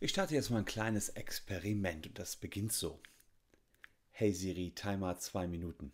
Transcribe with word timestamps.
Ich 0.00 0.10
starte 0.10 0.34
jetzt 0.34 0.50
mal 0.50 0.58
ein 0.58 0.64
kleines 0.64 1.08
Experiment 1.08 2.06
und 2.06 2.20
das 2.20 2.36
beginnt 2.36 2.72
so. 2.72 3.00
Hey 4.10 4.32
Siri, 4.32 4.70
Timer 4.70 5.18
zwei 5.18 5.48
Minuten. 5.48 5.90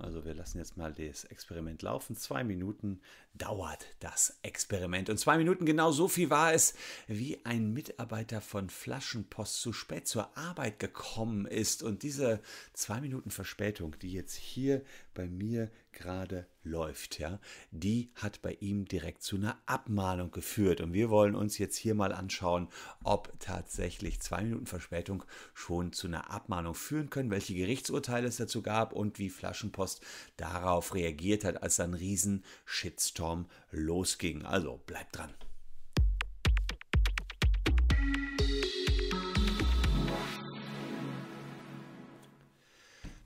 Also 0.00 0.24
wir 0.24 0.34
lassen 0.34 0.58
jetzt 0.58 0.76
mal 0.76 0.92
das 0.92 1.24
Experiment 1.24 1.82
laufen. 1.82 2.16
Zwei 2.16 2.42
Minuten 2.42 3.00
dauert 3.34 3.86
das 4.00 4.38
Experiment. 4.42 5.10
Und 5.10 5.18
zwei 5.18 5.36
Minuten 5.36 5.64
genau 5.64 5.92
so 5.92 6.08
viel 6.08 6.28
war 6.30 6.52
es, 6.52 6.74
wie 7.06 7.44
ein 7.44 7.72
Mitarbeiter 7.72 8.40
von 8.40 8.68
Flaschenpost 8.68 9.60
zu 9.60 9.72
spät 9.72 10.08
zur 10.08 10.36
Arbeit 10.36 10.80
gekommen 10.80 11.46
ist. 11.46 11.84
Und 11.84 12.02
diese 12.02 12.40
zwei 12.72 13.00
Minuten 13.00 13.30
Verspätung, 13.30 13.96
die 14.00 14.12
jetzt 14.12 14.34
hier 14.34 14.82
bei 15.12 15.28
mir 15.28 15.70
gerade 15.94 16.46
läuft, 16.62 17.18
ja, 17.18 17.40
die 17.70 18.10
hat 18.14 18.42
bei 18.42 18.56
ihm 18.60 18.84
direkt 18.86 19.22
zu 19.22 19.36
einer 19.36 19.58
Abmahnung 19.66 20.30
geführt. 20.30 20.80
Und 20.80 20.92
wir 20.92 21.10
wollen 21.10 21.34
uns 21.34 21.58
jetzt 21.58 21.76
hier 21.76 21.94
mal 21.94 22.12
anschauen, 22.12 22.68
ob 23.02 23.32
tatsächlich 23.38 24.20
zwei 24.20 24.42
Minuten 24.42 24.66
Verspätung 24.66 25.24
schon 25.54 25.92
zu 25.92 26.06
einer 26.06 26.30
Abmahnung 26.30 26.74
führen 26.74 27.10
können, 27.10 27.30
welche 27.30 27.54
Gerichtsurteile 27.54 28.28
es 28.28 28.36
dazu 28.36 28.62
gab 28.62 28.92
und 28.92 29.18
wie 29.18 29.30
Flaschenpost 29.30 30.02
darauf 30.36 30.94
reagiert 30.94 31.44
hat, 31.44 31.62
als 31.62 31.80
ein 31.80 31.94
riesen 31.94 32.44
Shitstorm 32.64 33.46
losging. 33.70 34.44
Also 34.44 34.80
bleibt 34.86 35.16
dran. 35.16 35.34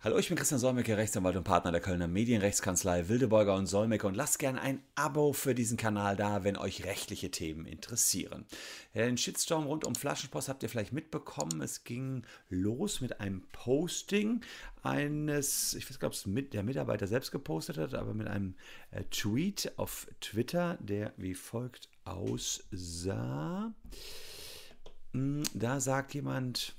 Hallo, 0.00 0.16
ich 0.16 0.28
bin 0.28 0.38
Christian 0.38 0.60
Solmecke, 0.60 0.96
Rechtsanwalt 0.96 1.34
und 1.34 1.42
Partner 1.42 1.72
der 1.72 1.80
Kölner 1.80 2.06
Medienrechtskanzlei 2.06 3.08
Wildeborger 3.08 3.56
und 3.56 3.66
Solmecke 3.66 4.06
und 4.06 4.14
lasst 4.14 4.38
gerne 4.38 4.60
ein 4.60 4.80
Abo 4.94 5.32
für 5.32 5.56
diesen 5.56 5.76
Kanal 5.76 6.14
da, 6.14 6.44
wenn 6.44 6.56
euch 6.56 6.84
rechtliche 6.84 7.32
Themen 7.32 7.66
interessieren. 7.66 8.46
Den 8.94 9.18
Shitstorm 9.18 9.66
rund 9.66 9.84
um 9.84 9.96
Flaschenpost 9.96 10.48
habt 10.48 10.62
ihr 10.62 10.68
vielleicht 10.68 10.92
mitbekommen. 10.92 11.60
Es 11.62 11.82
ging 11.82 12.22
los 12.48 13.00
mit 13.00 13.18
einem 13.20 13.42
Posting 13.50 14.40
eines, 14.84 15.74
ich 15.74 15.90
weiß 15.90 15.98
gar 15.98 16.10
nicht, 16.10 16.24
ob 16.24 16.32
es 16.32 16.50
der 16.50 16.62
Mitarbeiter 16.62 17.08
selbst 17.08 17.32
gepostet 17.32 17.76
hat, 17.76 17.94
aber 17.94 18.14
mit 18.14 18.28
einem 18.28 18.54
äh, 18.92 19.02
Tweet 19.10 19.72
auf 19.78 20.06
Twitter, 20.20 20.78
der 20.80 21.12
wie 21.16 21.34
folgt 21.34 21.88
aussah. 22.04 23.74
Hm, 25.12 25.42
da 25.54 25.80
sagt 25.80 26.14
jemand, 26.14 26.76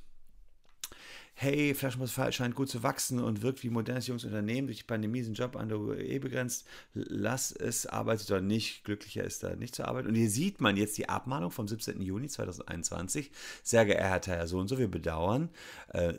hey, 1.42 1.74
Flaschenpost 1.74 2.34
scheint 2.34 2.54
gut 2.54 2.68
zu 2.68 2.84
wachsen 2.84 3.24
und 3.24 3.42
wirkt 3.42 3.64
wie 3.64 3.70
modernes 3.70 4.08
junges 4.08 4.26
Unternehmen. 4.26 4.68
Durch 4.68 4.80
die 4.80 4.84
Pandemie 4.84 5.22
sind 5.24 5.38
Job 5.38 5.56
an 5.56 5.70
der 5.70 5.80
UE 5.80 6.20
begrenzt. 6.20 6.68
Lass 6.94 7.54
es, 7.54 7.86
arbeitet 7.86 8.30
oder 8.30 8.42
nicht. 8.42 8.84
Glücklicher 8.84 9.24
ist 9.24 9.42
da 9.42 9.56
nicht 9.56 9.74
zu 9.74 9.88
arbeiten. 9.88 10.10
Und 10.10 10.16
hier 10.16 10.30
sieht 10.30 10.60
man 10.60 10.76
jetzt 10.76 10.98
die 10.98 11.08
Abmahnung 11.08 11.50
vom 11.50 11.66
17. 11.66 12.02
Juni 12.02 12.28
2021. 12.28 13.32
Sehr 13.64 13.86
geehrter 13.86 14.34
Herr 14.34 14.48
so 14.48 14.60
und 14.60 14.68
so, 14.68 14.78
wir 14.78 14.92
bedauern. 14.92 15.48
Äh, 15.94 16.12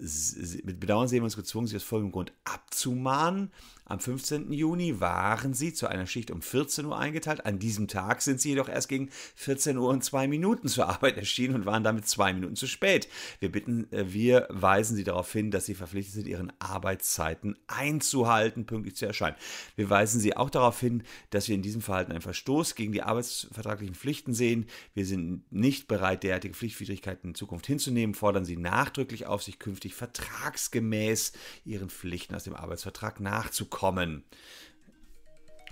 mit 0.64 0.80
Bedauern 0.80 1.06
sehen 1.06 1.20
wir 1.20 1.24
uns 1.24 1.36
gezwungen, 1.36 1.66
Sie 1.66 1.77
aus 1.77 1.82
folgendem 1.82 2.12
Grund 2.12 2.32
abzumahnen. 2.44 3.50
Am 3.91 3.98
15. 3.98 4.52
Juni 4.52 5.00
waren 5.00 5.52
sie 5.52 5.72
zu 5.72 5.88
einer 5.88 6.06
Schicht 6.06 6.30
um 6.30 6.42
14 6.42 6.86
Uhr 6.86 6.96
eingeteilt. 6.96 7.44
An 7.44 7.58
diesem 7.58 7.88
Tag 7.88 8.22
sind 8.22 8.41
sie 8.41 8.50
jedoch 8.50 8.69
erst 8.69 8.88
gegen 8.88 9.10
14 9.34 9.77
Uhr 9.77 9.88
und 9.88 10.05
zwei 10.05 10.28
Minuten 10.28 10.69
zur 10.69 10.88
Arbeit 10.88 11.16
erschienen 11.16 11.56
und 11.56 11.66
waren 11.66 11.83
damit 11.83 12.06
zwei 12.06 12.33
Minuten 12.33 12.55
zu 12.55 12.68
spät. 12.68 13.08
Wir 13.41 13.50
bitten, 13.50 13.92
äh, 13.92 14.12
wir 14.12 14.46
weisen 14.48 14.94
sie 14.94 15.02
darauf 15.02 15.33
hin, 15.33 15.50
dass 15.50 15.66
sie 15.66 15.74
verpflichtet 15.74 16.14
sind, 16.14 16.28
ihren 16.28 16.52
Arbeitszeiten 16.61 17.56
einzuhalten, 17.66 18.64
pünktlich 18.64 18.94
zu 18.94 19.06
erscheinen. 19.06 19.34
Wir 19.74 19.91
weisen 19.91 20.20
sie 20.20 20.36
auch 20.36 20.50
darauf 20.50 20.78
hin, 20.78 21.02
dass 21.30 21.48
wir 21.48 21.56
in 21.56 21.62
diesem 21.62 21.83
Verhalten 21.83 22.12
einen 22.12 22.20
Verstoß 22.20 22.77
gegen 22.77 22.92
die 22.92 23.02
arbeitsvertraglichen 23.02 23.96
Pflichten 23.96 24.34
sehen. 24.34 24.66
Wir 24.94 25.05
sind 25.05 25.50
nicht 25.50 25.88
bereit, 25.88 26.22
derartige 26.22 26.55
Pflichtwidrigkeiten 26.55 27.30
in 27.30 27.34
Zukunft 27.34 27.66
hinzunehmen, 27.66 28.14
fordern 28.14 28.44
sie 28.44 28.56
nachdrücklich 28.56 29.27
auf, 29.27 29.42
sich 29.42 29.58
künftig 29.58 29.96
vertragsgemäß 29.96 31.33
ihren 31.64 31.91
Pflichten 31.91 32.36
aus 32.36 32.44
dem 32.44 32.55
Arbeitsvertrag 32.55 33.18
nachzukommen 33.18 33.80
kommen. 33.80 34.24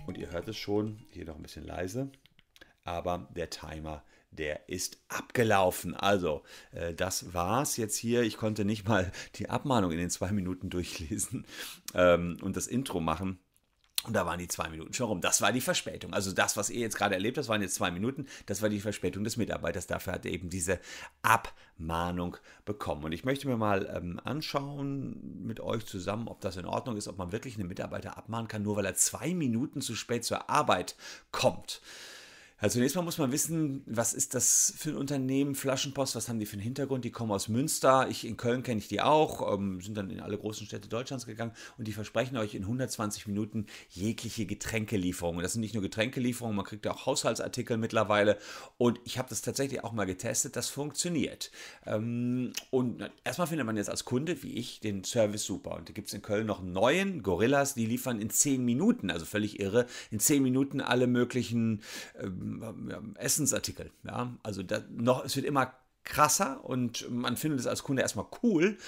Und 0.06 0.16
ihr 0.16 0.30
hört 0.30 0.48
es 0.48 0.56
schon, 0.56 0.98
hier 1.10 1.26
noch 1.26 1.36
ein 1.36 1.42
bisschen 1.42 1.66
leise, 1.66 2.10
aber 2.84 3.28
der 3.36 3.50
Timer, 3.50 4.02
der 4.30 4.70
ist 4.70 4.98
abgelaufen. 5.08 5.94
Also, 5.94 6.42
äh, 6.72 6.94
das 6.94 7.34
war's 7.34 7.76
jetzt 7.76 7.98
hier. 7.98 8.22
Ich 8.22 8.38
konnte 8.38 8.64
nicht 8.64 8.88
mal 8.88 9.12
die 9.34 9.50
Abmahnung 9.50 9.92
in 9.92 9.98
den 9.98 10.08
zwei 10.08 10.32
Minuten 10.32 10.70
durchlesen 10.70 11.44
ähm, 11.92 12.38
und 12.40 12.56
das 12.56 12.66
Intro 12.66 13.00
machen. 13.00 13.40
Und 14.08 14.14
da 14.14 14.24
waren 14.24 14.38
die 14.38 14.48
zwei 14.48 14.70
Minuten 14.70 14.94
schon 14.94 15.06
rum. 15.06 15.20
Das 15.20 15.42
war 15.42 15.52
die 15.52 15.60
Verspätung. 15.60 16.14
Also 16.14 16.32
das, 16.32 16.56
was 16.56 16.70
ihr 16.70 16.80
jetzt 16.80 16.96
gerade 16.96 17.14
erlebt 17.14 17.36
habt, 17.36 17.46
waren 17.48 17.60
jetzt 17.60 17.74
zwei 17.74 17.90
Minuten. 17.90 18.26
Das 18.46 18.62
war 18.62 18.70
die 18.70 18.80
Verspätung 18.80 19.22
des 19.22 19.36
Mitarbeiters. 19.36 19.86
Dafür 19.86 20.14
hat 20.14 20.24
er 20.24 20.32
eben 20.32 20.48
diese 20.48 20.80
Abmahnung 21.20 22.38
bekommen. 22.64 23.04
Und 23.04 23.12
ich 23.12 23.26
möchte 23.26 23.46
mir 23.46 23.58
mal 23.58 23.86
ähm, 23.94 24.18
anschauen 24.24 25.44
mit 25.44 25.60
euch 25.60 25.84
zusammen, 25.84 26.26
ob 26.26 26.40
das 26.40 26.56
in 26.56 26.64
Ordnung 26.64 26.96
ist, 26.96 27.06
ob 27.06 27.18
man 27.18 27.32
wirklich 27.32 27.58
einen 27.58 27.68
Mitarbeiter 27.68 28.16
abmahnen 28.16 28.48
kann, 28.48 28.62
nur 28.62 28.76
weil 28.76 28.86
er 28.86 28.94
zwei 28.94 29.34
Minuten 29.34 29.82
zu 29.82 29.94
spät 29.94 30.24
zur 30.24 30.48
Arbeit 30.48 30.96
kommt. 31.30 31.82
Also 32.60 32.74
zunächst 32.74 32.96
mal 32.96 33.02
muss 33.02 33.18
man 33.18 33.30
wissen, 33.30 33.84
was 33.86 34.14
ist 34.14 34.34
das 34.34 34.74
für 34.76 34.90
ein 34.90 34.96
Unternehmen, 34.96 35.54
Flaschenpost, 35.54 36.16
was 36.16 36.28
haben 36.28 36.40
die 36.40 36.46
für 36.46 36.54
einen 36.54 36.62
Hintergrund? 36.62 37.04
Die 37.04 37.12
kommen 37.12 37.30
aus 37.30 37.46
Münster, 37.46 38.08
ich 38.10 38.26
in 38.26 38.36
Köln 38.36 38.64
kenne 38.64 38.80
ich 38.80 38.88
die 38.88 39.00
auch, 39.00 39.54
ähm, 39.54 39.80
sind 39.80 39.96
dann 39.96 40.10
in 40.10 40.18
alle 40.18 40.36
großen 40.36 40.66
Städte 40.66 40.88
Deutschlands 40.88 41.24
gegangen 41.24 41.52
und 41.76 41.86
die 41.86 41.92
versprechen 41.92 42.36
euch 42.36 42.56
in 42.56 42.62
120 42.62 43.28
Minuten 43.28 43.66
jegliche 43.90 44.44
Getränkelieferungen. 44.44 45.40
Das 45.40 45.52
sind 45.52 45.60
nicht 45.60 45.74
nur 45.74 45.84
Getränkelieferungen, 45.84 46.56
man 46.56 46.64
kriegt 46.64 46.84
auch 46.88 47.06
Haushaltsartikel 47.06 47.76
mittlerweile 47.76 48.38
und 48.76 48.98
ich 49.04 49.18
habe 49.18 49.28
das 49.28 49.40
tatsächlich 49.40 49.84
auch 49.84 49.92
mal 49.92 50.06
getestet, 50.06 50.56
das 50.56 50.68
funktioniert. 50.68 51.52
Ähm, 51.86 52.52
und 52.70 53.08
erstmal 53.22 53.46
findet 53.46 53.66
man 53.66 53.76
jetzt 53.76 53.88
als 53.88 54.04
Kunde, 54.04 54.42
wie 54.42 54.54
ich, 54.54 54.80
den 54.80 55.04
Service 55.04 55.44
super. 55.44 55.76
Und 55.76 55.90
da 55.90 55.92
gibt 55.92 56.08
es 56.08 56.14
in 56.14 56.22
Köln 56.22 56.48
noch 56.48 56.58
einen 56.58 56.72
neuen, 56.72 57.22
Gorillas, 57.22 57.74
die 57.74 57.86
liefern 57.86 58.20
in 58.20 58.30
10 58.30 58.64
Minuten, 58.64 59.12
also 59.12 59.26
völlig 59.26 59.60
irre, 59.60 59.86
in 60.10 60.18
10 60.18 60.42
Minuten 60.42 60.80
alle 60.80 61.06
möglichen 61.06 61.82
ähm, 62.20 62.47
Essensartikel. 63.16 63.90
Ja? 64.04 64.36
Also 64.42 64.62
noch, 64.90 65.24
es 65.24 65.36
wird 65.36 65.46
immer 65.46 65.72
krasser 66.08 66.64
und 66.64 67.08
man 67.10 67.36
findet 67.36 67.60
es 67.60 67.66
als 67.66 67.82
Kunde 67.82 68.02
erstmal 68.02 68.26
cool, 68.42 68.78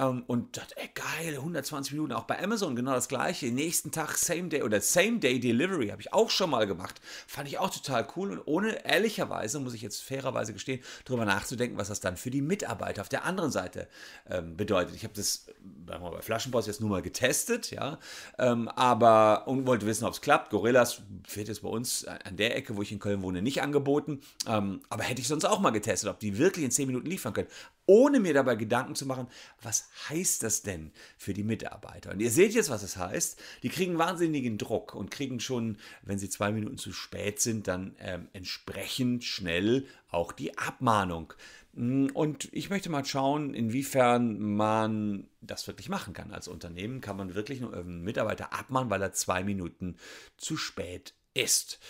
ähm, 0.00 0.24
und 0.26 0.56
dachte, 0.56 0.74
ey, 0.78 0.90
geil, 0.94 1.34
120 1.36 1.92
Minuten, 1.92 2.12
auch 2.12 2.24
bei 2.24 2.42
Amazon 2.42 2.74
genau 2.74 2.92
das 2.92 3.08
gleiche. 3.08 3.46
Nächsten 3.46 3.92
Tag 3.92 4.16
Same 4.16 4.48
Day 4.48 4.62
oder 4.62 4.80
Same 4.80 5.18
Day 5.18 5.38
Delivery 5.38 5.88
habe 5.88 6.00
ich 6.00 6.12
auch 6.12 6.30
schon 6.30 6.50
mal 6.50 6.66
gemacht. 6.66 7.00
Fand 7.26 7.48
ich 7.48 7.58
auch 7.58 7.70
total 7.70 8.06
cool 8.16 8.32
und 8.32 8.42
ohne 8.46 8.84
ehrlicherweise, 8.84 9.60
muss 9.60 9.74
ich 9.74 9.82
jetzt 9.82 10.02
fairerweise 10.02 10.52
gestehen, 10.52 10.80
darüber 11.04 11.26
nachzudenken, 11.26 11.76
was 11.76 11.88
das 11.88 12.00
dann 12.00 12.16
für 12.16 12.30
die 12.30 12.40
Mitarbeiter 12.40 13.02
auf 13.02 13.08
der 13.08 13.24
anderen 13.24 13.50
Seite 13.50 13.88
ähm, 14.28 14.56
bedeutet. 14.56 14.94
Ich 14.94 15.04
habe 15.04 15.14
das 15.14 15.46
bei 15.62 15.98
Flaschenpost 16.22 16.66
jetzt 16.66 16.80
nur 16.80 16.90
mal 16.90 17.02
getestet, 17.02 17.70
ja, 17.70 17.98
ähm, 18.38 18.68
aber 18.68 19.46
und 19.48 19.66
wollte 19.66 19.86
wissen, 19.86 20.04
ob 20.04 20.14
es 20.14 20.20
klappt. 20.20 20.50
Gorillas 20.50 21.02
wird 21.34 21.48
jetzt 21.48 21.62
bei 21.62 21.68
uns 21.68 22.04
an 22.06 22.36
der 22.36 22.56
Ecke, 22.56 22.76
wo 22.76 22.82
ich 22.82 22.92
in 22.92 23.00
Köln 23.00 23.22
wohne, 23.22 23.42
nicht 23.42 23.60
angeboten, 23.60 24.20
ähm, 24.46 24.80
aber 24.88 25.02
hätte 25.02 25.20
ich 25.20 25.28
sonst 25.28 25.44
auch 25.44 25.60
mal 25.60 25.70
getestet, 25.70 26.08
ob 26.08 26.20
die 26.20 26.38
wirklich 26.38 26.64
in 26.70 26.74
10 26.74 26.86
Minuten 26.86 27.06
liefern 27.06 27.32
können 27.32 27.48
ohne 27.90 28.20
mir 28.20 28.32
dabei 28.32 28.54
Gedanken 28.54 28.94
zu 28.94 29.04
machen, 29.04 29.26
was 29.62 29.90
heißt 30.08 30.44
das 30.44 30.62
denn 30.62 30.92
für 31.18 31.34
die 31.34 31.42
Mitarbeiter? 31.42 32.12
Und 32.12 32.20
ihr 32.20 32.30
seht 32.30 32.54
jetzt, 32.54 32.70
was 32.70 32.84
es 32.84 32.92
das 32.92 33.02
heißt. 33.02 33.42
Die 33.64 33.68
kriegen 33.68 33.98
wahnsinnigen 33.98 34.58
Druck 34.58 34.94
und 34.94 35.10
kriegen 35.10 35.40
schon, 35.40 35.76
wenn 36.02 36.16
sie 36.16 36.28
zwei 36.28 36.52
Minuten 36.52 36.78
zu 36.78 36.92
spät 36.92 37.40
sind, 37.40 37.66
dann 37.66 37.96
ähm, 37.98 38.28
entsprechend 38.32 39.24
schnell 39.24 39.88
auch 40.08 40.30
die 40.30 40.56
Abmahnung. 40.56 41.34
Mm, 41.72 42.06
und 42.14 42.48
ich 42.52 42.70
möchte 42.70 42.90
mal 42.90 43.04
schauen, 43.04 43.54
inwiefern 43.54 44.38
man 44.38 45.26
das 45.40 45.66
wirklich 45.66 45.88
machen 45.88 46.14
kann. 46.14 46.30
Als 46.30 46.46
Unternehmen 46.46 47.00
kann 47.00 47.16
man 47.16 47.34
wirklich 47.34 47.60
einen 47.60 48.04
Mitarbeiter 48.04 48.52
abmahnen, 48.52 48.90
weil 48.90 49.02
er 49.02 49.14
zwei 49.14 49.42
Minuten 49.42 49.96
zu 50.36 50.56
spät 50.56 51.14
ist. 51.34 51.80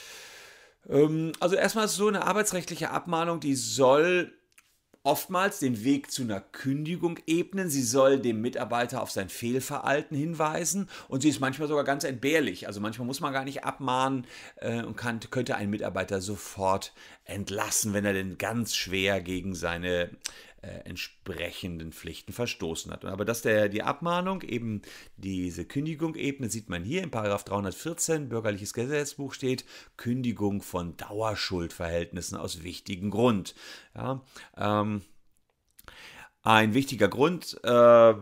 Ähm, 0.89 1.33
also 1.41 1.57
erstmal 1.57 1.89
so 1.89 2.09
eine 2.09 2.25
arbeitsrechtliche 2.27 2.89
Abmahnung, 2.89 3.39
die 3.41 3.55
soll 3.55 4.33
oftmals 5.03 5.59
den 5.61 5.83
Weg 5.83 6.11
zu 6.11 6.23
einer 6.23 6.41
Kündigung 6.41 7.19
ebnen. 7.27 7.71
Sie 7.71 7.83
soll 7.83 8.19
dem 8.19 8.41
Mitarbeiter 8.41 9.03
auf 9.03 9.11
sein 9.11 9.29
Fehlverhalten 9.29 10.17
hinweisen 10.17 10.89
und 11.09 11.23
sie 11.23 11.31
ist 11.31 11.41
manchmal 11.41 11.69
sogar 11.69 11.85
ganz 11.85 12.05
entbehrlich. 12.05 12.67
Also 12.67 12.81
manchmal 12.81 13.07
muss 13.07 13.21
man 13.21 13.33
gar 13.33 13.45
nicht 13.45 13.65
abmahnen 13.65 14.27
äh, 14.57 14.83
und 14.83 14.97
kann, 14.97 15.21
könnte 15.31 15.57
einen 15.57 15.71
Mitarbeiter 15.71 16.21
sofort 16.21 16.93
entlassen, 17.25 17.95
wenn 17.95 18.05
er 18.05 18.13
denn 18.13 18.37
ganz 18.37 18.75
schwer 18.75 19.21
gegen 19.21 19.55
seine 19.55 20.11
äh, 20.63 20.81
entsprechenden 20.85 21.93
Pflichten 21.93 22.33
verstoßen 22.33 22.93
hat. 22.93 23.05
Aber 23.05 23.25
dass 23.25 23.43
der, 23.43 23.69
die 23.69 23.83
Abmahnung 23.83 24.43
eben 24.43 24.83
diese 25.17 25.65
Kündigung 25.65 26.15
ebnet, 26.15 26.53
sieht 26.53 26.69
man 26.69 26.85
hier 26.85 27.03
in 27.03 27.11
Paragraph 27.11 27.45
314 27.45 28.29
Bürgerliches 28.29 28.75
Gesetzbuch 28.75 29.33
steht 29.33 29.65
Kündigung 29.97 30.63
von 30.63 30.97
Dauerschuldverhältnissen 30.97 32.37
aus 32.37 32.63
wichtigem 32.63 33.11
Grund. 33.11 33.55
Ja, 33.95 34.23
ähm, 34.57 35.03
ein 36.43 36.75
wichtiger 36.75 37.09
Grund 37.09 37.59
äh, 37.65 38.15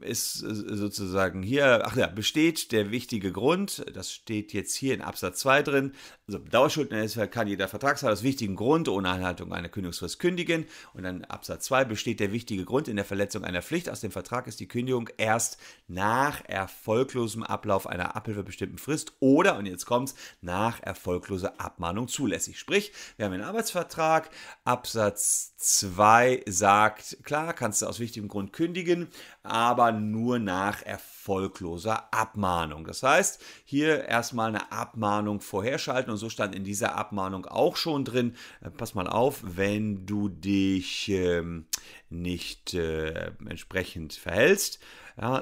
ist 0.00 0.34
sozusagen 0.34 1.42
hier, 1.42 1.82
ach 1.84 1.96
ja, 1.96 2.08
besteht 2.08 2.72
der 2.72 2.90
wichtige 2.90 3.30
Grund, 3.30 3.84
das 3.94 4.12
steht 4.12 4.52
jetzt 4.52 4.74
hier 4.74 4.92
in 4.92 5.02
Absatz 5.02 5.38
2 5.40 5.62
drin, 5.62 5.92
also 6.26 6.38
Dauerschuldner 6.38 7.06
kann 7.28 7.46
jeder 7.46 7.68
Vertragshaber 7.68 8.12
aus 8.12 8.24
wichtigen 8.24 8.56
Grund 8.56 8.88
ohne 8.88 9.10
Einhaltung 9.10 9.52
einer 9.52 9.68
Kündigungsfrist 9.68 10.18
kündigen 10.18 10.66
und 10.94 11.04
dann 11.04 11.24
Absatz 11.24 11.66
2 11.66 11.84
besteht 11.84 12.18
der 12.18 12.32
wichtige 12.32 12.64
Grund 12.64 12.88
in 12.88 12.96
der 12.96 13.04
Verletzung 13.04 13.44
einer 13.44 13.62
Pflicht 13.62 13.88
aus 13.88 14.00
dem 14.00 14.10
Vertrag 14.10 14.48
ist 14.48 14.58
die 14.58 14.66
Kündigung 14.66 15.08
erst 15.16 15.58
nach 15.86 16.44
erfolglosem 16.44 17.44
Ablauf 17.44 17.86
einer 17.86 18.16
abhilfebestimmten 18.16 18.78
Frist 18.78 19.12
oder, 19.20 19.56
und 19.56 19.66
jetzt 19.66 19.86
kommt's, 19.86 20.16
nach 20.40 20.82
erfolgloser 20.82 21.60
Abmahnung 21.60 22.08
zulässig. 22.08 22.58
Sprich, 22.58 22.92
wir 23.16 23.26
haben 23.26 23.32
einen 23.32 23.44
Arbeitsvertrag, 23.44 24.30
Absatz 24.64 25.54
2 25.58 26.42
sagt, 26.46 27.18
klar, 27.22 27.54
kannst 27.54 27.82
du 27.82 27.86
aus 27.86 28.00
wichtigem 28.00 28.28
Grund 28.28 28.52
kündigen, 28.52 29.08
aber 29.52 29.92
nur 29.92 30.38
nach 30.38 30.82
erfolgloser 30.82 32.08
Abmahnung. 32.10 32.86
Das 32.86 33.02
heißt, 33.02 33.44
hier 33.66 34.06
erstmal 34.06 34.48
eine 34.48 34.72
Abmahnung 34.72 35.42
vorherschalten 35.42 36.10
und 36.10 36.16
so 36.16 36.30
stand 36.30 36.54
in 36.54 36.64
dieser 36.64 36.96
Abmahnung 36.96 37.44
auch 37.44 37.76
schon 37.76 38.06
drin, 38.06 38.34
äh, 38.62 38.70
pass 38.70 38.94
mal 38.94 39.06
auf, 39.06 39.42
wenn 39.44 40.06
du 40.06 40.30
dich 40.30 41.10
ähm, 41.10 41.66
nicht 42.08 42.72
äh, 42.72 43.32
entsprechend 43.46 44.14
verhältst, 44.14 44.78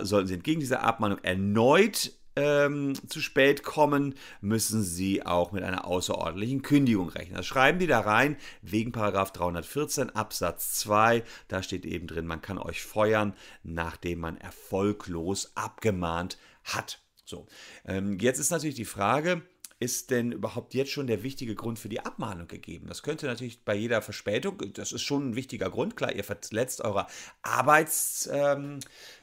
sollten 0.01 0.27
sie 0.27 0.35
entgegen 0.35 0.59
dieser 0.59 0.83
Abmahnung 0.83 1.19
erneut 1.23 2.11
ähm, 2.37 2.95
zu 3.09 3.21
spät 3.21 3.63
kommen, 3.63 4.15
müssen 4.41 4.83
Sie 4.83 5.25
auch 5.25 5.53
mit 5.53 5.63
einer 5.63 5.87
außerordentlichen 5.87 6.63
Kündigung 6.63 7.09
rechnen. 7.09 7.37
Das 7.37 7.47
schreiben 7.47 7.79
die 7.79 7.87
da 7.87 8.01
rein 8.01 8.37
wegen 8.63 8.93
Paragraph 8.93 9.33
314 9.33 10.11
Absatz 10.11 10.75
2. 10.75 11.23
Da 11.49 11.63
steht 11.63 11.85
eben 11.85 12.07
drin, 12.07 12.27
man 12.27 12.43
kann 12.43 12.59
euch 12.59 12.83
feuern, 12.83 13.35
nachdem 13.63 14.21
man 14.21 14.37
erfolglos 14.37 15.53
abgemahnt 15.55 16.39
hat. 16.65 17.01
So, 17.25 17.47
ähm, 17.85 18.19
jetzt 18.19 18.39
ist 18.39 18.51
natürlich 18.51 18.77
die 18.77 18.85
Frage, 18.85 19.43
ist 19.79 20.11
denn 20.11 20.31
überhaupt 20.31 20.75
jetzt 20.75 20.91
schon 20.91 21.07
der 21.07 21.23
wichtige 21.23 21.55
Grund 21.55 21.79
für 21.79 21.89
die 21.89 22.01
Abmahnung 22.01 22.49
gegeben? 22.49 22.87
Das 22.87 23.03
könnte 23.03 23.27
natürlich 23.27 23.65
bei 23.65 23.75
jeder 23.75 24.03
Verspätung, 24.03 24.59
das 24.75 24.93
ist 24.93 25.03
schon 25.03 25.31
ein 25.31 25.37
wichtiger 25.37 25.71
Grund, 25.71 25.97
klar, 25.97 26.13
ihr 26.13 26.25
verletzt 26.25 26.83
eure 26.83 27.07
Arbeits... 27.43 28.29
Ähm, 28.33 28.81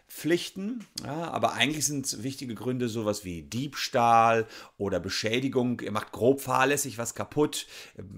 Pflichten, 0.08 0.86
ja, 1.04 1.32
aber 1.32 1.54
eigentlich 1.54 1.86
sind 1.86 2.24
wichtige 2.24 2.56
Gründe 2.56 2.88
sowas 2.88 3.26
wie 3.26 3.42
Diebstahl 3.42 4.48
oder 4.78 5.02
Beschädigung. 5.02 5.82
Ihr 5.82 5.92
macht 5.92 6.14
grob 6.14 6.40
fahrlässig 6.40 6.98
was 6.98 7.14
kaputt, 7.14 7.68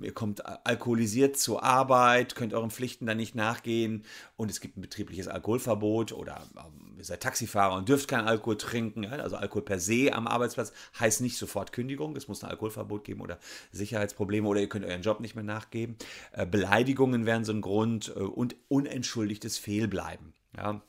ihr 0.02 0.14
kommt 0.14 0.46
alkoholisiert 0.66 1.38
zur 1.38 1.64
Arbeit, 1.64 2.36
könnt 2.36 2.54
euren 2.54 2.70
Pflichten 2.70 3.08
dann 3.08 3.18
nicht 3.18 3.34
nachgehen 3.34 4.04
und 4.38 4.52
es 4.52 4.62
gibt 4.62 4.78
ein 4.78 4.82
betriebliches 4.82 5.28
Alkoholverbot 5.28 6.12
oder 6.12 6.48
ähm, 6.58 6.96
ihr 6.98 7.06
seid 7.06 7.22
Taxifahrer 7.22 7.76
und 7.76 7.90
dürft 7.90 8.08
keinen 8.08 8.28
Alkohol 8.28 8.58
trinken. 8.58 9.06
Also 9.06 9.38
Alkohol 9.38 9.64
per 9.64 9.80
se 9.80 10.14
am 10.14 10.28
Arbeitsplatz 10.28 10.72
heißt 11.00 11.22
nicht 11.22 11.38
sofort 11.38 11.74
Kündigung. 11.74 12.16
Es 12.16 12.28
muss 12.28 12.44
ein 12.44 12.52
Alkoholverbot 12.52 13.04
geben 13.04 13.22
oder 13.22 13.40
Sicherheitsprobleme 13.72 14.48
oder 14.48 14.62
ihr 14.62 14.70
könnt 14.70 14.86
euren 14.86 15.02
Job 15.02 15.22
nicht 15.22 15.34
mehr 15.34 15.44
nachgeben. 15.44 15.98
Äh, 16.34 16.46
Beleidigungen 16.46 17.26
wären 17.26 17.46
so 17.46 17.52
ein 17.52 17.62
Grund 17.62 18.14
äh, 18.16 18.20
und 18.20 18.56
unentschuldigtes 18.68 19.58
Fehlbleiben. 19.58 20.34
Ja, 20.56 20.82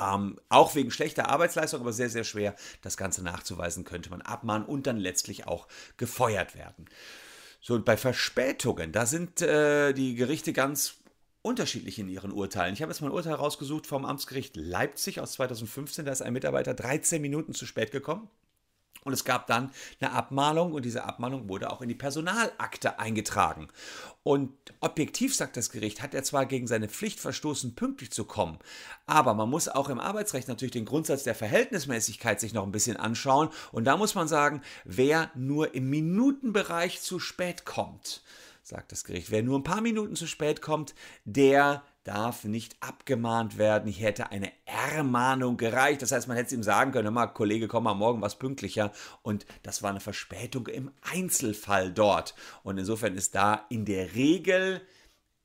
ähm, 0.00 0.38
auch 0.48 0.74
wegen 0.74 0.90
schlechter 0.90 1.28
Arbeitsleistung, 1.28 1.80
aber 1.80 1.92
sehr, 1.92 2.10
sehr 2.10 2.24
schwer, 2.24 2.54
das 2.82 2.96
Ganze 2.96 3.22
nachzuweisen, 3.22 3.84
könnte 3.84 4.10
man 4.10 4.22
abmahnen 4.22 4.66
und 4.66 4.86
dann 4.86 4.96
letztlich 4.96 5.46
auch 5.46 5.68
gefeuert 5.96 6.54
werden. 6.54 6.86
So, 7.60 7.74
und 7.74 7.84
bei 7.84 7.96
Verspätungen, 7.96 8.92
da 8.92 9.04
sind 9.04 9.42
äh, 9.42 9.92
die 9.92 10.14
Gerichte 10.14 10.52
ganz 10.52 10.94
unterschiedlich 11.42 11.98
in 11.98 12.08
ihren 12.08 12.32
Urteilen. 12.32 12.74
Ich 12.74 12.82
habe 12.82 12.92
jetzt 12.92 13.00
mal 13.00 13.08
ein 13.08 13.14
Urteil 13.14 13.34
rausgesucht 13.34 13.86
vom 13.86 14.04
Amtsgericht 14.04 14.56
Leipzig 14.56 15.20
aus 15.20 15.32
2015. 15.32 16.04
Da 16.04 16.12
ist 16.12 16.22
ein 16.22 16.32
Mitarbeiter 16.32 16.74
13 16.74 17.20
Minuten 17.20 17.54
zu 17.54 17.66
spät 17.66 17.92
gekommen. 17.92 18.28
Und 19.04 19.12
es 19.12 19.24
gab 19.24 19.46
dann 19.46 19.70
eine 20.00 20.12
Abmahnung 20.12 20.72
und 20.72 20.84
diese 20.84 21.04
Abmahnung 21.04 21.48
wurde 21.48 21.70
auch 21.70 21.80
in 21.80 21.88
die 21.88 21.94
Personalakte 21.94 22.98
eingetragen. 22.98 23.68
Und 24.22 24.52
objektiv, 24.80 25.34
sagt 25.34 25.56
das 25.56 25.70
Gericht, 25.70 26.02
hat 26.02 26.14
er 26.14 26.22
zwar 26.22 26.44
gegen 26.44 26.66
seine 26.66 26.88
Pflicht 26.88 27.20
verstoßen, 27.20 27.74
pünktlich 27.74 28.10
zu 28.10 28.24
kommen, 28.24 28.58
aber 29.06 29.32
man 29.32 29.48
muss 29.48 29.68
auch 29.68 29.88
im 29.88 29.98
Arbeitsrecht 29.98 30.48
natürlich 30.48 30.72
den 30.72 30.84
Grundsatz 30.84 31.22
der 31.22 31.34
Verhältnismäßigkeit 31.34 32.38
sich 32.38 32.52
noch 32.52 32.64
ein 32.64 32.72
bisschen 32.72 32.98
anschauen. 32.98 33.48
Und 33.72 33.84
da 33.84 33.96
muss 33.96 34.14
man 34.14 34.28
sagen, 34.28 34.60
wer 34.84 35.30
nur 35.34 35.74
im 35.74 35.88
Minutenbereich 35.88 37.00
zu 37.00 37.18
spät 37.18 37.64
kommt, 37.64 38.22
sagt 38.62 38.92
das 38.92 39.04
Gericht, 39.04 39.30
wer 39.30 39.42
nur 39.42 39.58
ein 39.58 39.64
paar 39.64 39.80
Minuten 39.80 40.16
zu 40.16 40.26
spät 40.26 40.60
kommt, 40.60 40.94
der 41.24 41.82
darf 42.04 42.44
nicht 42.44 42.76
abgemahnt 42.80 43.58
werden. 43.58 43.88
Ich 43.88 44.00
hätte 44.00 44.30
eine 44.30 44.52
Ermahnung 44.64 45.56
gereicht. 45.56 46.02
Das 46.02 46.12
heißt, 46.12 46.28
man 46.28 46.36
hätte 46.36 46.48
es 46.48 46.52
ihm 46.52 46.62
sagen 46.62 46.92
können, 46.92 47.12
mal, 47.12 47.26
Kollege, 47.26 47.68
komm 47.68 47.84
mal 47.84 47.94
morgen 47.94 48.22
was 48.22 48.38
pünktlicher. 48.38 48.92
Und 49.22 49.46
das 49.62 49.82
war 49.82 49.90
eine 49.90 50.00
Verspätung 50.00 50.66
im 50.68 50.90
Einzelfall 51.02 51.92
dort. 51.92 52.34
Und 52.62 52.78
insofern 52.78 53.14
ist 53.14 53.34
da 53.34 53.66
in 53.68 53.84
der 53.84 54.14
Regel 54.14 54.80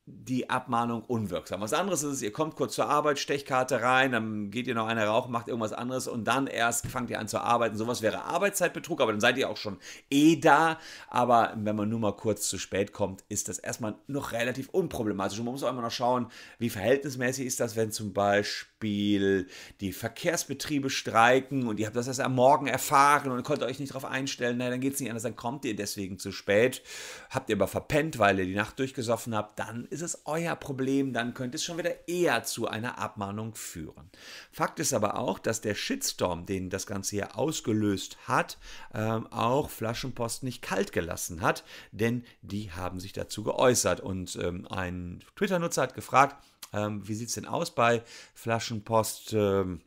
die 0.08 0.52
Abmahnung 0.52 1.02
unwirksam. 1.02 1.62
Was 1.62 1.74
anderes 1.74 2.04
ist 2.04 2.14
es, 2.14 2.22
ihr 2.22 2.32
kommt 2.32 2.56
kurz 2.56 2.76
zur 2.76 2.88
Arbeit, 2.88 3.18
Stechkarte 3.18 3.82
rein, 3.82 4.12
dann 4.12 4.52
geht 4.52 4.68
ihr 4.68 4.76
noch 4.76 4.86
eine 4.86 5.04
rauchen, 5.08 5.32
macht 5.32 5.48
irgendwas 5.48 5.74
anderes 5.74 6.08
und 6.08 6.26
dann 6.26 6.46
erst 6.46 6.86
fangt 6.86 7.10
ihr 7.10 7.20
an 7.20 7.28
zu 7.28 7.40
arbeiten. 7.40 7.76
Sowas 7.76 8.04
wäre 8.04 8.24
Arbeitszeitbetrug, 8.24 9.02
aber 9.02 9.14
dann 9.14 9.20
seid 9.20 9.36
ihr 9.38 9.50
auch 9.50 9.58
schon 9.58 9.80
eh 10.12 10.36
da. 10.36 10.78
Aber 11.10 11.54
wenn 11.58 11.76
man 11.76 11.90
nur 11.90 12.00
mal 12.00 12.16
kurz 12.16 12.48
zu 12.48 12.60
spät 12.60 12.94
kommt, 12.94 13.24
ist 13.30 13.50
das 13.50 13.58
erstmal 13.58 13.96
noch 14.06 14.32
relativ 14.32 14.70
unproblematisch. 14.70 15.40
Und 15.40 15.46
man 15.46 15.56
muss 15.56 15.64
auch 15.64 15.72
immer 15.72 15.82
noch 15.82 15.90
schauen, 15.90 16.28
wie 16.60 16.70
verhältnismäßig 16.70 17.48
ist 17.48 17.60
das, 17.60 17.76
wenn 17.76 17.92
zum 17.92 18.14
Beispiel 18.14 19.48
die 19.82 19.92
Verkehrsbetriebe 19.92 20.92
streiken 20.92 21.66
und 21.68 21.80
ihr 21.80 21.88
habt 21.88 21.96
das 21.96 22.08
erst 22.08 22.20
am 22.20 22.36
Morgen 22.36 22.68
erfahren 22.68 23.32
und 23.32 23.44
konntet 23.44 23.68
euch 23.68 23.80
nicht 23.80 23.96
darauf 23.96 24.06
einstellen, 24.06 24.58
na, 24.60 24.70
dann 24.70 24.82
geht 24.82 24.94
es 24.94 25.00
nicht 25.00 25.10
anders, 25.10 25.24
dann 25.24 25.36
kommt 25.36 25.66
ihr 25.66 25.76
deswegen 25.76 26.20
zu 26.20 26.32
spät. 26.32 26.84
Habt 27.32 27.50
ihr 27.50 27.56
aber 27.56 27.68
verpennt, 27.68 28.20
weil 28.20 28.38
ihr 28.38 28.46
die 28.46 28.54
Nacht 28.54 28.78
durchgesoffen 28.78 29.36
habt, 29.36 29.58
dann 29.58 29.88
ist 29.96 30.02
es 30.02 30.22
euer 30.26 30.56
Problem, 30.56 31.14
dann 31.14 31.34
könnte 31.34 31.56
es 31.56 31.64
schon 31.64 31.78
wieder 31.78 32.08
eher 32.08 32.44
zu 32.44 32.68
einer 32.68 33.00
Abmahnung 33.00 33.56
führen. 33.56 34.10
Fakt 34.52 34.80
ist 34.80 34.94
aber 34.94 35.18
auch, 35.18 35.40
dass 35.40 35.62
der 35.62 35.74
Shitstorm, 35.74 36.46
den 36.46 36.70
das 36.70 36.86
Ganze 36.86 37.16
hier 37.16 37.38
ausgelöst 37.38 38.18
hat, 38.28 38.58
ähm, 38.94 39.28
auch 39.32 39.70
Flaschenpost 39.70 40.44
nicht 40.44 40.62
kalt 40.62 40.92
gelassen 40.92 41.42
hat, 41.42 41.64
denn 41.92 42.26
die 42.42 42.72
haben 42.72 43.00
sich 43.00 43.14
dazu 43.14 43.44
geäußert. 43.44 44.02
Und 44.02 44.36
ähm, 44.36 44.68
ein 44.70 45.24
Twitter-Nutzer 45.38 45.84
hat 45.84 45.96
gefragt, 45.96 46.44
ähm, 46.74 47.08
wie 47.08 47.16
sieht 47.16 47.30
es 47.30 47.36
denn 47.36 47.46
aus 47.46 47.74
bei 47.74 48.04
Flaschenpost? 48.34 49.34
Ähm, 49.34 49.82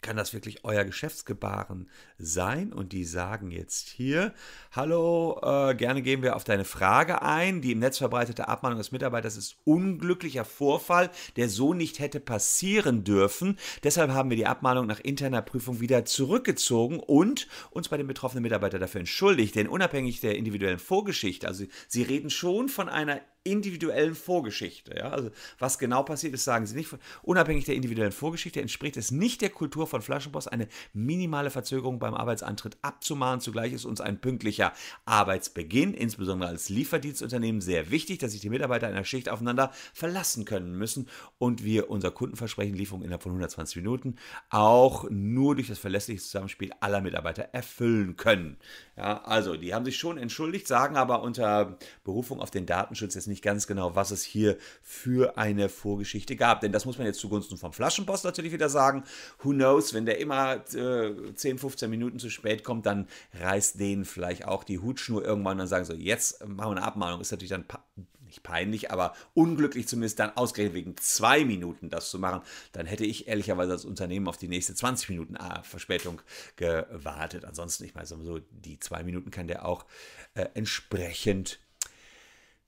kann 0.00 0.16
das 0.16 0.32
wirklich 0.32 0.64
euer 0.64 0.84
Geschäftsgebaren 0.84 1.88
sein? 2.18 2.72
Und 2.72 2.92
die 2.92 3.04
sagen 3.04 3.50
jetzt 3.50 3.88
hier, 3.88 4.32
hallo, 4.72 5.40
äh, 5.42 5.74
gerne 5.74 6.02
gehen 6.02 6.22
wir 6.22 6.36
auf 6.36 6.44
deine 6.44 6.64
Frage 6.64 7.22
ein. 7.22 7.60
Die 7.60 7.72
im 7.72 7.80
Netz 7.80 7.98
verbreitete 7.98 8.48
Abmahnung 8.48 8.78
des 8.78 8.92
Mitarbeiters 8.92 9.36
ist 9.36 9.56
unglücklicher 9.64 10.44
Vorfall, 10.44 11.10
der 11.36 11.48
so 11.48 11.74
nicht 11.74 11.98
hätte 11.98 12.20
passieren 12.20 13.04
dürfen. 13.04 13.58
Deshalb 13.82 14.12
haben 14.12 14.30
wir 14.30 14.36
die 14.36 14.46
Abmahnung 14.46 14.86
nach 14.86 15.00
interner 15.00 15.42
Prüfung 15.42 15.80
wieder 15.80 16.04
zurückgezogen 16.04 17.00
und 17.00 17.48
uns 17.70 17.88
bei 17.88 17.96
dem 17.96 18.06
betroffenen 18.06 18.42
Mitarbeiter 18.42 18.78
dafür 18.78 19.00
entschuldigt. 19.00 19.54
Denn 19.54 19.68
unabhängig 19.68 20.20
der 20.20 20.36
individuellen 20.36 20.78
Vorgeschichte, 20.78 21.48
also 21.48 21.64
sie 21.88 22.02
reden 22.02 22.30
schon 22.30 22.68
von 22.68 22.88
einer 22.88 23.20
individuellen 23.50 24.14
Vorgeschichte. 24.14 24.96
Ja? 24.96 25.10
Also 25.10 25.30
was 25.58 25.78
genau 25.78 26.02
passiert 26.02 26.34
ist, 26.34 26.44
sagen 26.44 26.66
sie 26.66 26.76
nicht. 26.76 26.90
Unabhängig 27.22 27.64
der 27.64 27.74
individuellen 27.74 28.12
Vorgeschichte 28.12 28.60
entspricht 28.60 28.96
es 28.96 29.10
nicht 29.10 29.40
der 29.40 29.50
Kultur 29.50 29.86
von 29.86 30.02
Flaschenpost, 30.02 30.52
eine 30.52 30.68
minimale 30.92 31.50
Verzögerung 31.50 31.98
beim 31.98 32.14
Arbeitsantritt 32.14 32.76
abzumahnen. 32.82 33.40
Zugleich 33.40 33.72
ist 33.72 33.84
uns 33.84 34.00
ein 34.00 34.20
pünktlicher 34.20 34.72
Arbeitsbeginn, 35.04 35.94
insbesondere 35.94 36.50
als 36.50 36.68
Lieferdienstunternehmen, 36.68 37.60
sehr 37.60 37.90
wichtig, 37.90 38.18
dass 38.18 38.32
sich 38.32 38.40
die 38.40 38.50
Mitarbeiter 38.50 38.88
einer 38.88 39.04
Schicht 39.04 39.28
aufeinander 39.28 39.72
verlassen 39.94 40.44
können 40.44 40.76
müssen 40.76 41.08
und 41.38 41.64
wir 41.64 41.90
unser 41.90 42.10
Kundenversprechen 42.10 42.74
Lieferung 42.74 43.02
innerhalb 43.02 43.22
von 43.22 43.32
120 43.32 43.76
Minuten 43.76 44.16
auch 44.50 45.08
nur 45.10 45.54
durch 45.54 45.68
das 45.68 45.78
verlässliche 45.78 46.22
Zusammenspiel 46.22 46.72
aller 46.80 47.00
Mitarbeiter 47.00 47.48
erfüllen 47.52 48.16
können. 48.16 48.56
Ja, 48.96 49.22
also 49.22 49.56
die 49.56 49.74
haben 49.74 49.84
sich 49.84 49.96
schon 49.96 50.18
entschuldigt, 50.18 50.66
sagen 50.66 50.96
aber 50.96 51.22
unter 51.22 51.78
Berufung 52.04 52.40
auf 52.40 52.50
den 52.50 52.66
Datenschutz 52.66 53.14
jetzt 53.14 53.28
nicht 53.28 53.37
ganz 53.42 53.66
genau, 53.66 53.94
was 53.94 54.10
es 54.10 54.22
hier 54.22 54.56
für 54.82 55.36
eine 55.36 55.68
Vorgeschichte 55.68 56.36
gab. 56.36 56.60
Denn 56.60 56.72
das 56.72 56.84
muss 56.84 56.98
man 56.98 57.06
jetzt 57.06 57.20
zugunsten 57.20 57.56
vom 57.56 57.72
Flaschenpost 57.72 58.24
natürlich 58.24 58.52
wieder 58.52 58.68
sagen. 58.68 59.04
Who 59.42 59.50
knows, 59.50 59.94
wenn 59.94 60.06
der 60.06 60.18
immer 60.18 60.64
äh, 60.74 61.34
10, 61.34 61.58
15 61.58 61.90
Minuten 61.90 62.18
zu 62.18 62.30
spät 62.30 62.64
kommt, 62.64 62.86
dann 62.86 63.08
reißt 63.40 63.78
denen 63.80 64.04
vielleicht 64.04 64.46
auch 64.46 64.64
die 64.64 64.78
Hutschnur 64.78 65.24
irgendwann 65.24 65.52
und 65.52 65.58
dann 65.58 65.68
sagen 65.68 65.84
so, 65.84 65.94
jetzt 65.94 66.46
machen 66.46 66.72
wir 66.72 66.76
eine 66.76 66.82
Abmahnung. 66.82 67.20
Ist 67.20 67.30
natürlich 67.30 67.50
dann 67.50 67.64
nicht 68.28 68.42
peinlich, 68.42 68.90
aber 68.92 69.14
unglücklich 69.34 69.88
zumindest 69.88 70.20
dann 70.20 70.36
ausgerechnet 70.36 70.74
wegen 70.74 70.96
zwei 70.96 71.44
Minuten 71.44 71.90
das 71.90 72.10
zu 72.10 72.18
machen, 72.18 72.42
dann 72.72 72.86
hätte 72.86 73.04
ich 73.04 73.26
ehrlicherweise 73.26 73.72
als 73.72 73.84
Unternehmen 73.84 74.28
auf 74.28 74.36
die 74.36 74.48
nächste 74.48 74.74
20 74.74 75.08
Minuten 75.08 75.36
ah, 75.36 75.62
Verspätung 75.62 76.22
gewartet. 76.56 77.44
Ansonsten, 77.44 77.84
ich 77.84 77.94
meine 77.94 78.06
so, 78.06 78.38
die 78.50 78.78
zwei 78.78 79.02
Minuten 79.02 79.30
kann 79.30 79.48
der 79.48 79.64
auch 79.64 79.84
äh, 80.34 80.46
entsprechend 80.54 81.58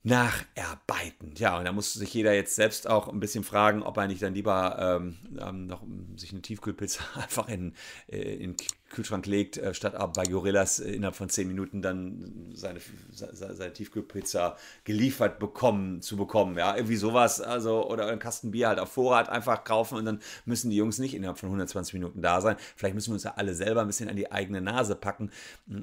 nacharbeiten. 0.03 1.33
Ja, 1.37 1.57
und 1.57 1.65
da 1.65 1.71
muss 1.71 1.93
sich 1.93 2.13
jeder 2.13 2.33
jetzt 2.33 2.55
selbst 2.55 2.89
auch 2.89 3.07
ein 3.07 3.19
bisschen 3.19 3.43
fragen, 3.43 3.83
ob 3.83 3.97
er 3.97 4.07
nicht 4.07 4.21
dann 4.21 4.33
lieber 4.33 4.77
ähm, 4.79 5.17
ähm 5.39 5.67
noch 5.67 5.83
sich 6.15 6.31
eine 6.31 6.41
Tiefkühlpizza 6.41 7.03
einfach 7.15 7.47
in, 7.47 7.75
äh, 8.07 8.17
in 8.17 8.55
Kühlschrank 8.91 9.25
legt, 9.25 9.57
äh, 9.57 9.73
statt 9.73 9.95
aber 9.95 10.13
bei 10.13 10.23
Gorillas 10.25 10.79
äh, 10.79 10.91
innerhalb 10.91 11.15
von 11.15 11.29
10 11.29 11.47
Minuten 11.47 11.81
dann 11.81 12.51
seine, 12.53 12.79
seine 13.11 13.73
Tiefkühlpizza 13.73 14.57
geliefert 14.83 15.39
bekommen, 15.39 16.01
zu 16.01 16.17
bekommen. 16.17 16.57
Ja, 16.57 16.75
irgendwie 16.75 16.97
sowas, 16.97 17.41
also, 17.41 17.89
oder 17.89 18.07
ein 18.07 18.19
Kasten 18.19 18.51
Bier 18.51 18.67
halt 18.67 18.79
auf 18.79 18.91
Vorrat 18.91 19.29
einfach 19.29 19.63
kaufen 19.63 19.97
und 19.97 20.05
dann 20.05 20.19
müssen 20.45 20.69
die 20.69 20.75
Jungs 20.75 20.99
nicht 20.99 21.13
innerhalb 21.15 21.39
von 21.39 21.47
120 21.47 21.93
Minuten 21.93 22.21
da 22.21 22.41
sein. 22.41 22.57
Vielleicht 22.75 22.95
müssen 22.95 23.09
wir 23.09 23.15
uns 23.15 23.23
ja 23.23 23.33
alle 23.35 23.55
selber 23.55 23.81
ein 23.81 23.87
bisschen 23.87 24.09
an 24.09 24.15
die 24.15 24.31
eigene 24.31 24.61
Nase 24.61 24.95
packen. 24.95 25.31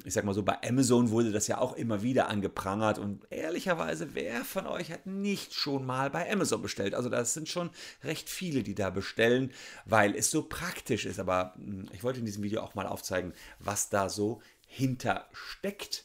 Ich 0.05 0.15
sag 0.15 0.25
mal 0.25 0.35
so, 0.35 0.43
bei 0.43 0.59
Amazon 0.63 1.11
wurde 1.11 1.33
das 1.33 1.47
ja 1.47 1.59
auch 1.59 1.77
immer 1.77 2.03
wieder 2.03 2.29
angeprangert 2.29 2.99
und 2.99 3.27
ehrlicherweise, 3.31 4.15
wer 4.15 4.45
von 4.45 4.67
euch 4.67 4.93
hat 4.93 5.07
nicht 5.07 5.55
schon 5.55 5.87
mal 5.87 6.11
bei 6.11 6.31
Amazon 6.31 6.63
bestellt? 6.63 6.95
Also, 6.95 7.09
das 7.09 7.35
sind 7.35 7.49
schon 7.49 7.71
recht 8.05 8.29
viele, 8.29 8.63
die 8.63 8.75
da 8.75 8.91
bestellen, 8.91 9.53
weil 9.87 10.15
es 10.15 10.31
so 10.31 10.43
praktisch 10.43 11.07
ist. 11.07 11.19
Aber 11.19 11.55
hm, 11.57 11.87
ich 11.93 12.05
wollte 12.05 12.21
in 12.21 12.27
diesem 12.27 12.43
Video 12.43 12.61
auch 12.61 12.75
mal 12.75 12.87
auf 12.87 12.98
aufzeigen, 12.99 13.33
was 13.59 13.89
da 13.89 14.09
so 14.09 14.43
hintersteckt. 14.67 16.05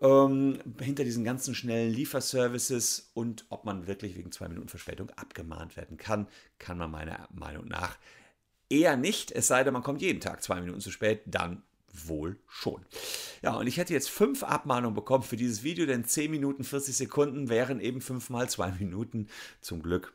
Ähm, 0.00 0.60
hinter 0.80 1.04
diesen 1.04 1.24
ganzen 1.24 1.54
schnellen 1.54 1.92
Lieferservices 1.92 3.10
und 3.12 3.44
ob 3.50 3.66
man 3.66 3.86
wirklich 3.86 4.16
wegen 4.16 4.32
zwei 4.32 4.48
Minuten 4.48 4.68
Verspätung 4.68 5.10
abgemahnt 5.10 5.76
werden 5.76 5.98
kann, 5.98 6.26
kann 6.58 6.78
man 6.78 6.90
meiner 6.90 7.28
Meinung 7.32 7.68
nach 7.68 7.98
eher 8.70 8.96
nicht, 8.96 9.32
es 9.32 9.48
sei 9.48 9.62
denn, 9.62 9.74
man 9.74 9.82
kommt 9.82 10.00
jeden 10.00 10.20
Tag 10.20 10.42
zwei 10.42 10.60
Minuten 10.60 10.80
zu 10.80 10.90
spät, 10.90 11.22
dann 11.26 11.62
wohl 11.92 12.38
schon. 12.46 12.86
Ja, 13.42 13.54
und 13.56 13.66
ich 13.66 13.76
hätte 13.76 13.92
jetzt 13.92 14.10
fünf 14.10 14.42
Abmahnungen 14.42 14.94
bekommen 14.94 15.24
für 15.24 15.36
dieses 15.36 15.62
Video, 15.62 15.86
denn 15.86 16.04
10 16.04 16.30
Minuten 16.30 16.64
40 16.64 16.96
Sekunden 16.96 17.48
wären 17.48 17.80
eben 17.80 18.00
fünf 18.00 18.30
mal 18.30 18.48
zwei 18.48 18.70
Minuten. 18.72 19.28
Zum 19.60 19.82
Glück 19.82 20.14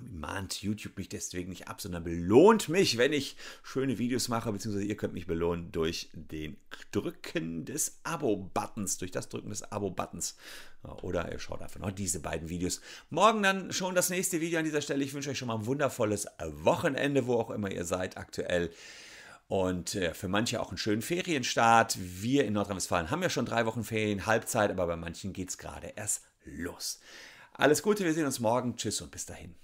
mahnt 0.00 0.62
YouTube 0.62 0.96
mich 0.96 1.08
deswegen 1.08 1.50
nicht 1.50 1.68
ab, 1.68 1.80
sondern 1.80 2.04
belohnt 2.04 2.68
mich, 2.68 2.98
wenn 2.98 3.12
ich 3.12 3.36
schöne 3.62 3.98
Videos 3.98 4.28
mache, 4.28 4.52
beziehungsweise 4.52 4.86
ihr 4.86 4.96
könnt 4.96 5.14
mich 5.14 5.26
belohnen 5.26 5.72
durch 5.72 6.10
den 6.12 6.56
Drücken 6.92 7.64
des 7.64 8.00
Abo-Buttons, 8.04 8.98
durch 8.98 9.10
das 9.10 9.28
Drücken 9.28 9.50
des 9.50 9.62
Abo-Buttons. 9.70 10.36
Oder 11.02 11.32
ihr 11.32 11.38
schaut 11.38 11.62
einfach 11.62 11.80
noch 11.80 11.90
diese 11.90 12.20
beiden 12.20 12.48
Videos. 12.48 12.80
Morgen 13.10 13.42
dann 13.42 13.72
schon 13.72 13.94
das 13.94 14.10
nächste 14.10 14.40
Video 14.40 14.58
an 14.58 14.64
dieser 14.64 14.82
Stelle. 14.82 15.04
Ich 15.04 15.14
wünsche 15.14 15.30
euch 15.30 15.38
schon 15.38 15.48
mal 15.48 15.56
ein 15.56 15.66
wundervolles 15.66 16.26
Wochenende, 16.48 17.26
wo 17.26 17.34
auch 17.34 17.50
immer 17.50 17.70
ihr 17.70 17.84
seid 17.84 18.16
aktuell. 18.16 18.70
Und 19.48 19.94
äh, 19.94 20.12
für 20.12 20.28
manche 20.28 20.60
auch 20.60 20.70
einen 20.70 20.78
schönen 20.78 21.02
Ferienstart. 21.02 21.96
Wir 22.00 22.44
in 22.44 22.52
Nordrhein-Westfalen 22.54 23.10
haben 23.10 23.22
ja 23.22 23.30
schon 23.30 23.46
drei 23.46 23.66
Wochen 23.66 23.84
Ferien, 23.84 24.26
Halbzeit, 24.26 24.70
aber 24.70 24.86
bei 24.86 24.96
manchen 24.96 25.32
geht 25.32 25.50
es 25.50 25.58
gerade 25.58 25.92
erst 25.94 26.22
los. 26.44 27.00
Alles 27.52 27.82
Gute, 27.82 28.04
wir 28.04 28.12
sehen 28.12 28.26
uns 28.26 28.40
morgen. 28.40 28.76
Tschüss 28.76 29.00
und 29.00 29.10
bis 29.10 29.26
dahin. 29.26 29.54